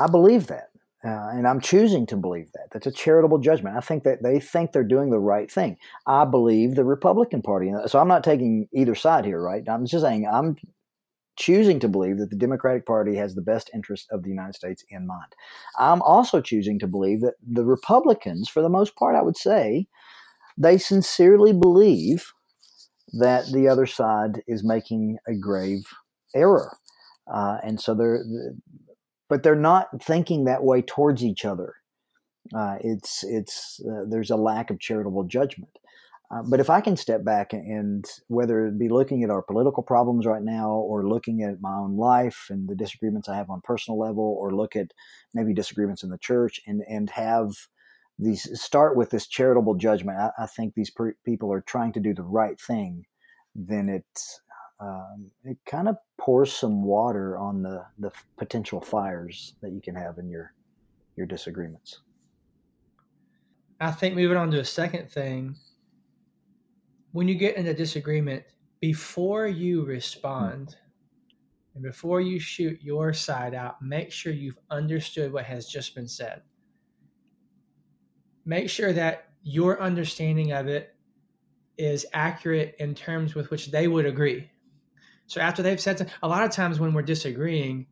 [0.00, 0.70] I believe that.
[1.04, 2.68] Uh, and I'm choosing to believe that.
[2.72, 3.76] That's a charitable judgment.
[3.76, 5.76] I think that they think they're doing the right thing.
[6.06, 7.70] I believe the Republican Party.
[7.88, 9.62] So I'm not taking either side here, right?
[9.68, 10.56] I'm just saying I'm
[11.36, 14.82] choosing to believe that the Democratic Party has the best interest of the United States
[14.88, 15.34] in mind.
[15.78, 19.86] I'm also choosing to believe that the Republicans, for the most part, I would say,
[20.56, 22.32] they sincerely believe
[23.18, 25.82] that the other side is making a grave
[26.34, 26.78] error.
[27.32, 28.24] Uh, and so they're
[29.28, 31.74] but they're not thinking that way towards each other.
[32.54, 35.72] Uh, it's it's uh, there's a lack of charitable judgment.
[36.30, 39.82] Uh, but if I can step back and whether it be looking at our political
[39.82, 43.60] problems right now, or looking at my own life and the disagreements I have on
[43.62, 44.92] personal level, or look at
[45.32, 47.50] maybe disagreements in the church, and and have
[48.18, 52.00] these start with this charitable judgment, I, I think these per- people are trying to
[52.00, 53.04] do the right thing.
[53.54, 54.04] Then it
[54.80, 59.94] um, it kind of pours some water on the, the potential fires that you can
[59.94, 60.52] have in your
[61.16, 62.00] your disagreements.
[63.80, 65.56] I think moving on to a second thing,
[67.12, 68.42] when you get in a disagreement,
[68.80, 70.76] before you respond
[71.74, 76.08] and before you shoot your side out, make sure you've understood what has just been
[76.08, 76.42] said.
[78.44, 80.94] Make sure that your understanding of it
[81.78, 84.50] is accurate in terms with which they would agree.
[85.26, 87.86] So after they've said something, a lot of times when we're disagreeing,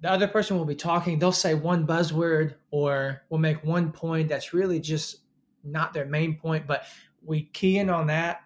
[0.00, 4.28] the other person will be talking, they'll say one buzzword or will make one point
[4.28, 5.18] that's really just
[5.62, 6.84] not their main point, but
[7.22, 8.40] we key in on that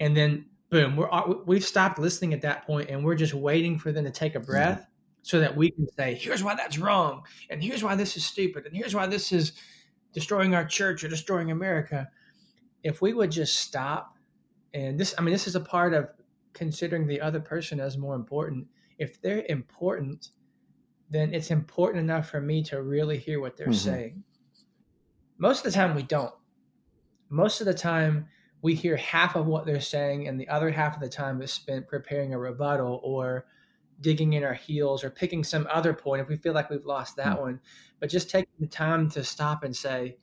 [0.00, 3.78] and then boom, we're uh, we've stopped listening at that point and we're just waiting
[3.78, 4.50] for them to take a mm-hmm.
[4.50, 4.90] breath mm-hmm.
[5.22, 8.66] so that we can say, here's why that's wrong and here's why this is stupid
[8.66, 9.52] and here's why this is
[10.12, 12.08] destroying our church or destroying America.
[12.82, 14.16] If we would just stop
[14.74, 16.08] and this I mean this is a part of
[16.56, 18.66] considering the other person as more important.
[18.98, 20.30] If they're important,
[21.10, 23.90] then it's important enough for me to really hear what they're mm-hmm.
[23.90, 24.24] saying.
[25.38, 26.34] Most of the time, we don't.
[27.28, 28.26] Most of the time,
[28.62, 31.52] we hear half of what they're saying, and the other half of the time is
[31.52, 33.46] spent preparing a rebuttal or
[34.00, 37.16] digging in our heels or picking some other point if we feel like we've lost
[37.16, 37.42] that mm-hmm.
[37.42, 37.60] one.
[38.00, 40.16] But just taking the time to stop and say,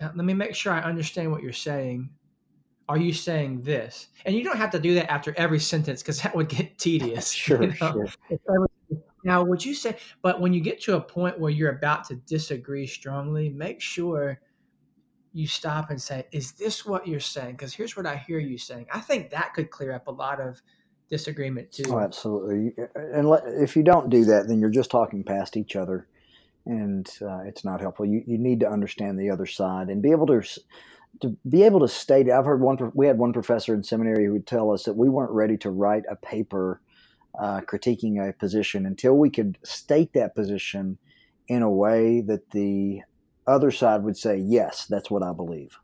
[0.00, 2.10] let me make sure I understand what you're saying.
[2.90, 4.08] Are you saying this?
[4.26, 7.30] And you don't have to do that after every sentence because that would get tedious.
[7.32, 7.74] sure, you know?
[7.76, 8.66] sure.
[9.22, 12.14] Now, would you say, but when you get to a point where you're about to
[12.14, 14.40] disagree strongly, make sure
[15.34, 17.52] you stop and say, Is this what you're saying?
[17.52, 18.86] Because here's what I hear you saying.
[18.90, 20.62] I think that could clear up a lot of
[21.10, 21.84] disagreement too.
[21.90, 22.72] Oh, absolutely.
[22.94, 23.28] And
[23.62, 26.08] if you don't do that, then you're just talking past each other
[26.64, 28.06] and uh, it's not helpful.
[28.06, 30.42] You, you need to understand the other side and be able to
[31.22, 32.30] to be able to state.
[32.30, 32.78] I've heard one.
[32.94, 35.70] We had one professor in seminary who would tell us that we weren't ready to
[35.70, 36.80] write a paper
[37.38, 40.98] uh, critiquing a position until we could state that position
[41.48, 43.00] in a way that the
[43.46, 45.78] other side would say, "Yes, that's what I believe."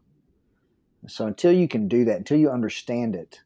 [1.09, 3.41] So until you can do that, until you understand it,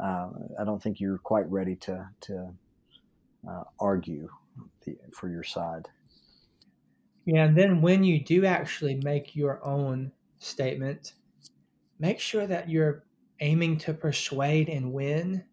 [0.00, 2.54] uh, I don't think you're quite ready to to
[3.48, 4.28] uh, argue
[4.84, 5.88] the, for your side.
[7.24, 11.14] Yeah, and then when you do actually make your own statement,
[12.02, 13.04] make sure that you're
[13.38, 15.44] aiming to persuade and win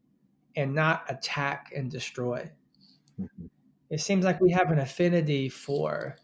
[0.56, 2.50] and not attack and destroy.
[3.22, 3.46] Mm-hmm.
[3.92, 6.16] It seems like we have an affinity for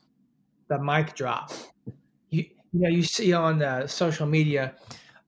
[0.68, 1.52] the mic drop.
[2.32, 4.74] You, you know, you see on the social media,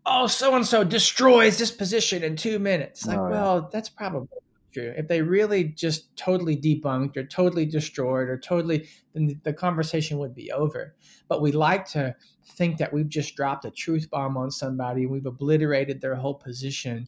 [0.03, 3.05] oh, so and so destroys this position in two minutes.
[3.05, 4.39] Like, oh, well, that's probably
[4.81, 10.33] If they really just totally debunked or totally destroyed or totally, then the conversation would
[10.33, 10.95] be over.
[11.27, 15.11] But we like to think that we've just dropped a truth bomb on somebody, and
[15.11, 17.07] we've obliterated their whole position.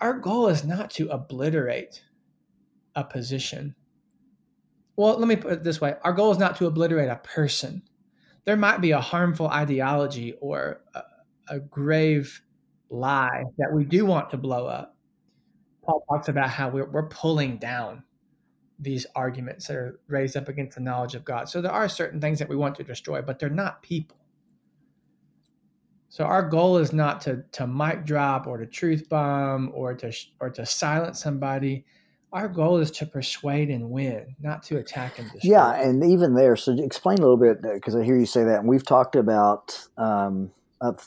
[0.00, 2.02] Our goal is not to obliterate
[2.94, 3.74] a position.
[4.96, 7.82] Well, let me put it this way our goal is not to obliterate a person.
[8.44, 11.02] There might be a harmful ideology or a,
[11.48, 12.42] a grave
[12.90, 14.97] lie that we do want to blow up
[15.88, 18.02] Paul talks about how we're, we're pulling down
[18.78, 21.48] these arguments that are raised up against the knowledge of God.
[21.48, 24.18] So there are certain things that we want to destroy, but they're not people.
[26.10, 30.12] So our goal is not to to mic drop or to truth bomb or to
[30.40, 31.84] or to silence somebody.
[32.32, 35.50] Our goal is to persuade and win, not to attack and destroy.
[35.50, 38.60] Yeah, and even there, so explain a little bit because I hear you say that,
[38.60, 41.00] and we've talked about um, up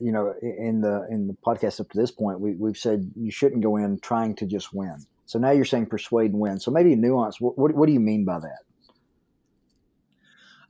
[0.00, 3.30] you know, in the in the podcast up to this point, we, we've said you
[3.30, 4.96] shouldn't go in trying to just win.
[5.26, 6.60] So now you're saying persuade and win.
[6.60, 7.40] So maybe nuance.
[7.40, 8.58] What, what, what do you mean by that?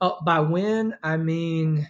[0.01, 1.87] Oh, by win, I mean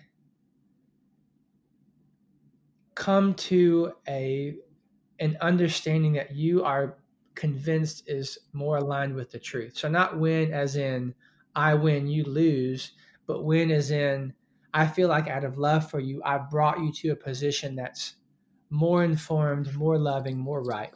[2.95, 4.55] come to a
[5.19, 6.97] an understanding that you are
[7.35, 9.77] convinced is more aligned with the truth.
[9.77, 11.13] So not win as in
[11.55, 12.91] I win, you lose,
[13.27, 14.33] but win as in
[14.77, 18.13] I feel like out of love for you, I've brought you to a position that's
[18.69, 20.93] more informed, more loving, more right.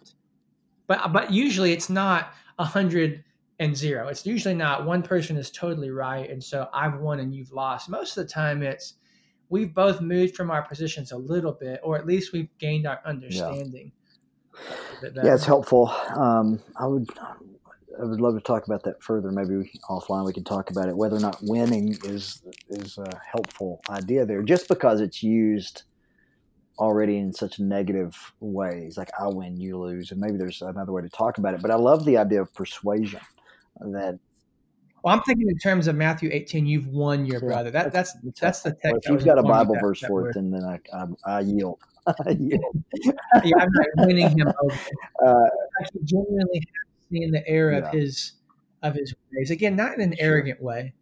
[0.85, 3.23] But but usually it's not a hundred
[3.59, 4.07] and zero.
[4.07, 7.89] It's usually not one person is totally right and so I've won and you've lost.
[7.89, 8.95] Most of the time it's
[9.49, 12.99] we've both moved from our positions a little bit, or at least we've gained our
[13.03, 13.91] understanding.
[15.01, 15.89] Yeah, yeah it's helpful.
[16.15, 17.09] Um, I would
[18.01, 19.31] I would love to talk about that further.
[19.31, 20.97] Maybe we, offline we can talk about it.
[20.97, 25.83] Whether or not winning is is a helpful idea there, just because it's used
[26.79, 31.03] already in such negative ways, like I win, you lose, and maybe there's another way
[31.03, 31.61] to talk about it.
[31.61, 33.21] But I love the idea of persuasion.
[33.79, 34.17] That
[35.03, 37.71] well, I'm thinking in terms of Matthew 18, you've won your yeah, brother.
[37.71, 38.83] That, that's that's, that's the text.
[38.85, 41.79] Well, if you've got a Bible verse for it, then then I, I, I yield.
[42.07, 42.83] I yield.
[43.43, 44.79] yeah, I'm not winning him over.
[45.23, 45.49] Uh,
[45.81, 46.63] actually genuinely
[47.11, 48.33] in the air of his
[48.83, 49.51] of his ways.
[49.51, 50.25] Again, not in an sure.
[50.25, 50.93] arrogant way,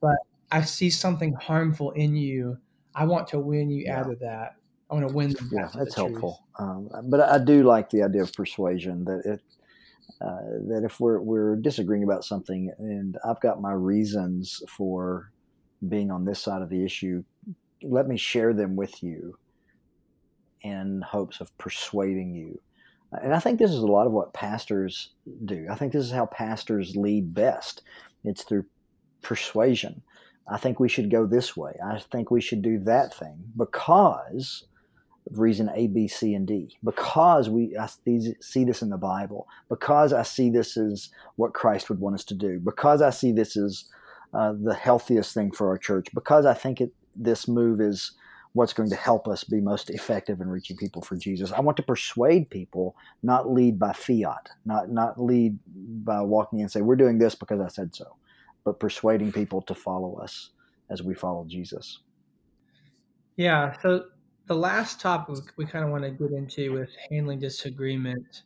[0.00, 0.16] but
[0.50, 2.58] I see something harmful in you.
[2.94, 4.00] I want to win you yeah.
[4.00, 4.56] out of that.
[4.90, 5.50] I want to win them.
[5.52, 6.44] Yeah, that's helpful.
[6.58, 9.40] Um, but I do like the idea of persuasion that it
[10.20, 15.30] uh, that if we're we're disagreeing about something and I've got my reasons for
[15.88, 17.24] being on this side of the issue,
[17.82, 19.38] let me share them with you
[20.62, 22.60] in hopes of persuading you
[23.12, 25.10] and I think this is a lot of what pastors
[25.44, 25.66] do.
[25.70, 27.82] I think this is how pastors lead best.
[28.24, 28.66] It's through
[29.22, 30.02] persuasion.
[30.48, 31.72] I think we should go this way.
[31.84, 34.64] I think we should do that thing because
[35.28, 36.76] of reason A, B, C, and D.
[36.84, 37.88] Because we I
[38.40, 39.46] see this in the Bible.
[39.68, 42.60] Because I see this as what Christ would want us to do.
[42.60, 43.84] Because I see this as
[44.32, 46.08] uh, the healthiest thing for our church.
[46.14, 48.12] Because I think it, this move is
[48.52, 51.52] what's going to help us be most effective in reaching people for Jesus.
[51.52, 55.58] I want to persuade people, not lead by fiat, not not lead
[56.04, 58.16] by walking in and say we're doing this because I said so,
[58.64, 60.50] but persuading people to follow us
[60.90, 62.00] as we follow Jesus.
[63.36, 63.76] Yeah.
[63.80, 64.06] So
[64.46, 68.42] the last topic we kind of want to get into with handling disagreement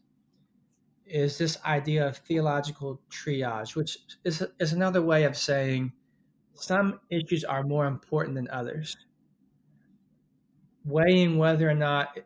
[1.06, 5.92] is this idea of theological triage, which is, is another way of saying
[6.54, 8.96] some issues are more important than others.
[10.84, 12.18] Weighing whether or not,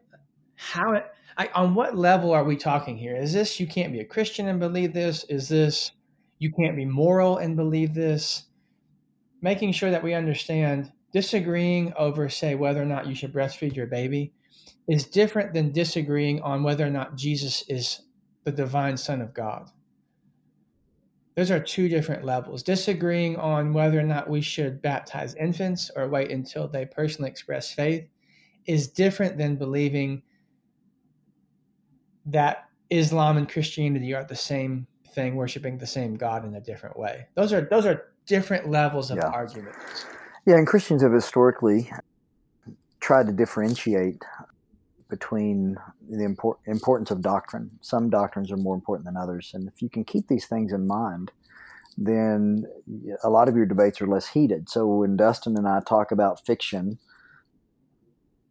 [0.56, 1.06] how, it,
[1.36, 3.16] I, on what level are we talking here?
[3.16, 5.24] Is this you can't be a Christian and believe this?
[5.24, 5.92] Is this
[6.38, 8.44] you can't be moral and believe this?
[9.40, 13.86] Making sure that we understand disagreeing over, say, whether or not you should breastfeed your
[13.86, 14.32] baby
[14.88, 18.02] is different than disagreeing on whether or not Jesus is
[18.44, 19.70] the divine Son of God.
[21.36, 22.64] Those are two different levels.
[22.64, 27.72] Disagreeing on whether or not we should baptize infants or wait until they personally express
[27.72, 28.08] faith
[28.68, 30.22] is different than believing
[32.26, 36.96] that Islam and Christianity are the same thing, worshiping the same God in a different
[36.96, 37.26] way.
[37.34, 39.28] Those are those are different levels of yeah.
[39.28, 40.04] arguments.
[40.46, 41.90] Yeah, and Christians have historically
[43.00, 44.22] tried to differentiate
[45.08, 45.76] between
[46.10, 47.70] the import, importance of doctrine.
[47.80, 50.86] Some doctrines are more important than others, and if you can keep these things in
[50.86, 51.32] mind,
[51.96, 52.64] then
[53.24, 54.68] a lot of your debates are less heated.
[54.68, 56.98] So when Dustin and I talk about fiction,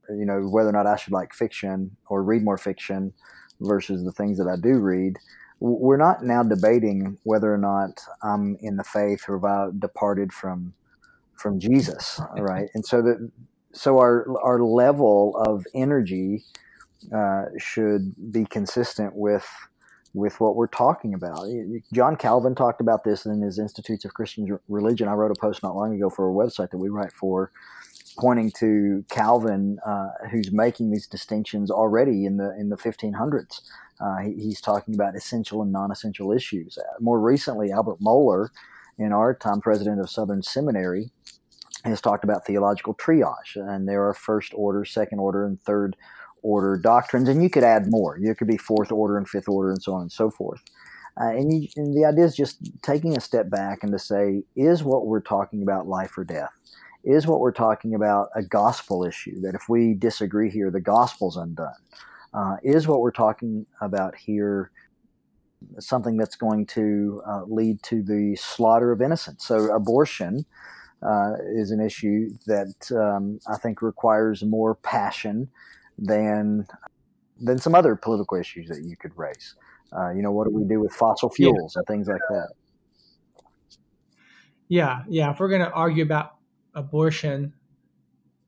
[0.10, 3.14] you know whether or not I should like fiction or read more fiction
[3.62, 5.18] versus the things that I do read,
[5.60, 10.34] we're not now debating whether or not I'm in the faith or have I departed
[10.34, 10.74] from
[11.36, 12.70] from Jesus, right?
[12.74, 13.32] And so that
[13.74, 16.44] so our our level of energy
[17.16, 19.48] uh, should be consistent with
[20.14, 21.46] with what we're talking about.
[21.94, 25.08] John Calvin talked about this in his Institutes of Christian Religion.
[25.08, 27.52] I wrote a post not long ago for a website that we write for,
[28.18, 33.62] pointing to Calvin, uh, who's making these distinctions already in the in the 1500s.
[34.00, 36.78] Uh, he, he's talking about essential and non-essential issues.
[36.78, 38.50] Uh, more recently, Albert Mohler,
[38.98, 41.10] in our time president of Southern Seminary,
[41.84, 45.96] has talked about theological triage, and there are first order, second order, and third
[46.44, 48.18] order doctrines, and you could add more.
[48.22, 50.62] There could be fourth order and fifth order, and so on and so forth.
[51.20, 54.44] Uh, and, you, and the idea is just taking a step back and to say,
[54.56, 56.52] is what we're talking about life or death?
[57.04, 59.40] Is what we're talking about a gospel issue?
[59.42, 61.74] That if we disagree here, the gospel's undone?
[62.34, 64.72] Uh, is what we're talking about here
[65.80, 69.48] something that's going to uh, lead to the slaughter of innocents?
[69.48, 70.46] So, abortion
[71.02, 75.50] uh, is an issue that um, I think requires more passion
[75.98, 76.68] than
[77.40, 79.56] than some other political issues that you could raise.
[79.96, 81.80] Uh, you know, what do we do with fossil fuels yeah.
[81.80, 82.50] and things like that?
[84.70, 85.32] Yeah, yeah.
[85.32, 86.37] If we're going to argue about
[86.78, 87.54] abortion,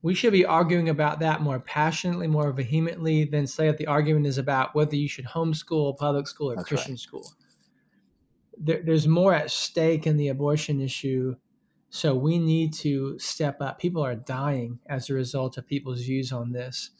[0.00, 4.26] we should be arguing about that more passionately, more vehemently than say that the argument
[4.26, 6.98] is about whether you should homeschool, public school, or That's Christian right.
[6.98, 7.32] school.
[8.56, 11.36] There, there's more at stake in the abortion issue
[11.90, 13.80] so we need to step up.
[13.80, 16.90] People are dying as a result of people's views on this.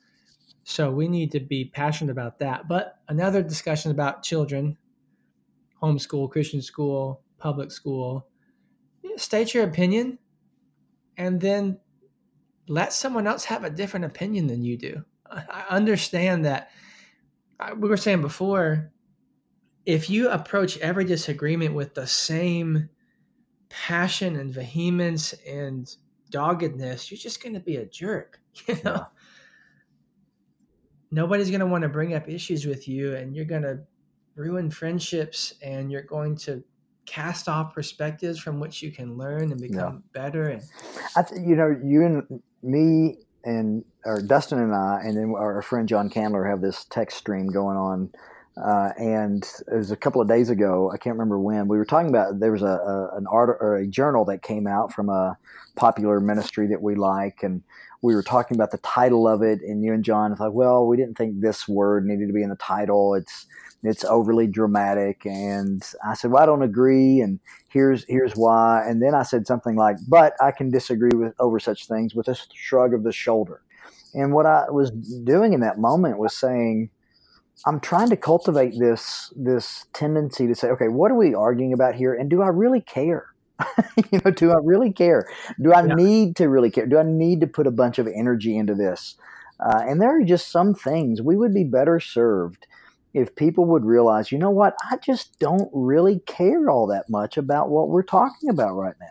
[0.64, 2.66] So we need to be passionate about that.
[2.68, 4.76] But another discussion about children,
[5.80, 8.26] homeschool, Christian school, public school,
[9.16, 10.18] state your opinion
[11.20, 11.78] and then
[12.66, 15.04] let someone else have a different opinion than you do.
[15.30, 16.70] I understand that
[17.76, 18.90] we were saying before
[19.84, 22.88] if you approach every disagreement with the same
[23.68, 25.94] passion and vehemence and
[26.30, 28.40] doggedness, you're just going to be a jerk.
[28.66, 29.04] You know, yeah.
[31.10, 33.80] nobody's going to want to bring up issues with you, and you're going to
[34.34, 36.64] ruin friendships, and you're going to
[37.06, 40.22] cast off perspectives from which you can learn and become yeah.
[40.22, 40.48] better.
[40.48, 40.62] And
[41.16, 45.62] I th- you know, you and me and or Dustin and I, and then our
[45.62, 48.10] friend John Candler have this text stream going on
[48.56, 50.90] uh, and it was a couple of days ago.
[50.92, 52.40] I can't remember when we were talking about.
[52.40, 55.38] There was a, a an art or a journal that came out from a
[55.76, 57.62] popular ministry that we like, and
[58.02, 59.60] we were talking about the title of it.
[59.62, 62.42] And you and John was like, "Well, we didn't think this word needed to be
[62.42, 63.14] in the title.
[63.14, 63.46] It's
[63.82, 69.02] it's overly dramatic." And I said, "Well, I don't agree, and here's here's why." And
[69.02, 72.36] then I said something like, "But I can disagree with over such things with a
[72.54, 73.62] shrug of the shoulder."
[74.14, 76.90] And what I was doing in that moment was saying
[77.66, 81.94] I'm trying to cultivate this this tendency to say, okay, what are we arguing about
[81.94, 83.26] here, and do I really care?
[84.12, 85.28] you know, do I really care?
[85.60, 85.94] Do I yeah.
[85.94, 86.86] need to really care?
[86.86, 89.16] Do I need to put a bunch of energy into this?
[89.60, 92.66] Uh, and there are just some things we would be better served
[93.12, 97.36] if people would realize, you know what, I just don't really care all that much
[97.36, 99.06] about what we're talking about right now.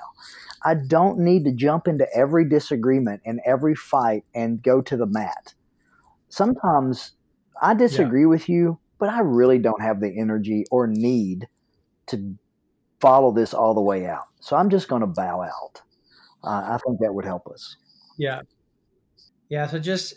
[0.64, 5.06] I don't need to jump into every disagreement and every fight and go to the
[5.06, 5.54] mat.
[6.30, 7.12] Sometimes
[7.62, 8.28] I disagree yeah.
[8.28, 11.47] with you, but I really don't have the energy or need
[12.08, 12.36] to
[13.00, 14.28] follow this all the way out.
[14.39, 15.81] So I'm just going to bow out.
[16.43, 17.75] Uh, I think that would help us.
[18.17, 18.41] Yeah.
[19.49, 19.67] Yeah.
[19.67, 20.15] So just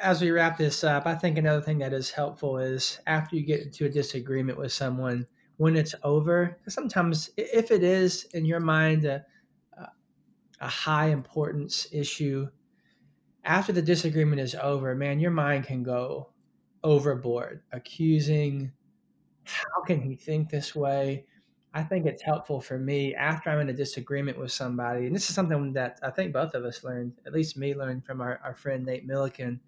[0.00, 3.42] as we wrap this up, I think another thing that is helpful is after you
[3.42, 5.26] get into a disagreement with someone,
[5.58, 9.24] when it's over, sometimes if it is in your mind a,
[10.60, 12.46] a high importance issue,
[13.44, 16.30] after the disagreement is over, man, your mind can go
[16.82, 18.72] overboard, accusing,
[19.44, 21.24] how can he think this way?
[21.76, 25.28] I think it's helpful for me after I'm in a disagreement with somebody, and this
[25.28, 28.40] is something that I think both of us learned, at least me learned from our,
[28.42, 29.60] our friend Nate Milliken.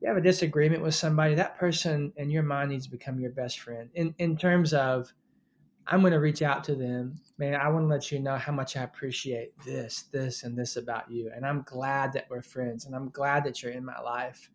[0.00, 3.30] You have a disagreement with somebody, that person in your mind needs to become your
[3.30, 3.90] best friend.
[3.94, 5.14] In in terms of
[5.86, 7.20] I'm going to reach out to them.
[7.38, 10.76] Man, I want to let you know how much I appreciate this, this, and this
[10.76, 11.30] about you.
[11.34, 14.50] And I'm glad that we're friends and I'm glad that you're in my life.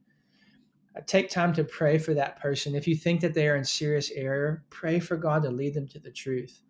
[0.95, 2.75] Uh, take time to pray for that person.
[2.75, 5.87] If you think that they are in serious error, pray for God to lead them
[5.89, 6.61] to the truth.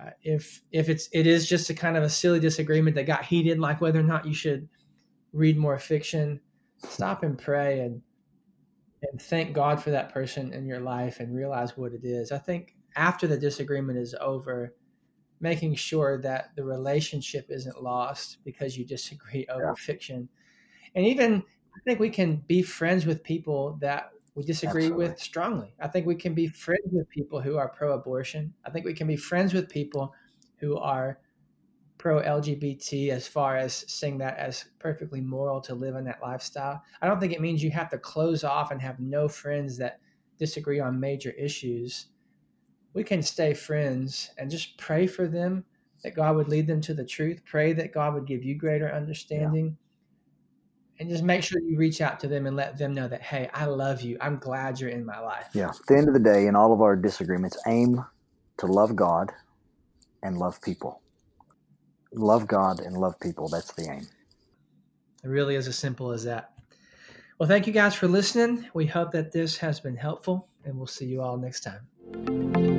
[0.00, 3.24] Uh, if if it's it is just a kind of a silly disagreement that got
[3.24, 4.68] heated, like whether or not you should
[5.32, 6.40] read more fiction,
[6.78, 8.02] stop and pray and
[9.10, 12.32] and thank God for that person in your life and realize what it is.
[12.32, 14.74] I think after the disagreement is over,
[15.40, 19.74] making sure that the relationship isn't lost because you disagree over yeah.
[19.74, 20.28] fiction.
[20.94, 21.42] And even
[21.76, 25.08] I think we can be friends with people that we disagree Absolutely.
[25.08, 25.74] with strongly.
[25.80, 28.52] I think we can be friends with people who are pro abortion.
[28.64, 30.12] I think we can be friends with people
[30.56, 31.18] who are
[31.98, 36.82] pro LGBT as far as seeing that as perfectly moral to live in that lifestyle.
[37.00, 40.00] I don't think it means you have to close off and have no friends that
[40.38, 42.08] disagree on major issues
[42.94, 45.64] we can stay friends and just pray for them
[46.02, 47.42] that God would lead them to the truth.
[47.44, 49.76] Pray that God would give you greater understanding.
[51.00, 53.50] And just make sure you reach out to them and let them know that, hey,
[53.52, 54.16] I love you.
[54.20, 55.48] I'm glad you're in my life.
[55.52, 55.70] Yeah.
[55.70, 58.04] At the end of the day, in all of our disagreements, aim
[58.58, 59.32] to love God
[60.22, 61.00] and love people.
[62.12, 63.48] Love God and love people.
[63.48, 64.06] That's the aim.
[65.24, 66.52] It really is as simple as that.
[67.38, 68.66] Well, thank you guys for listening.
[68.74, 72.73] We hope that this has been helpful, and we'll see you all next time.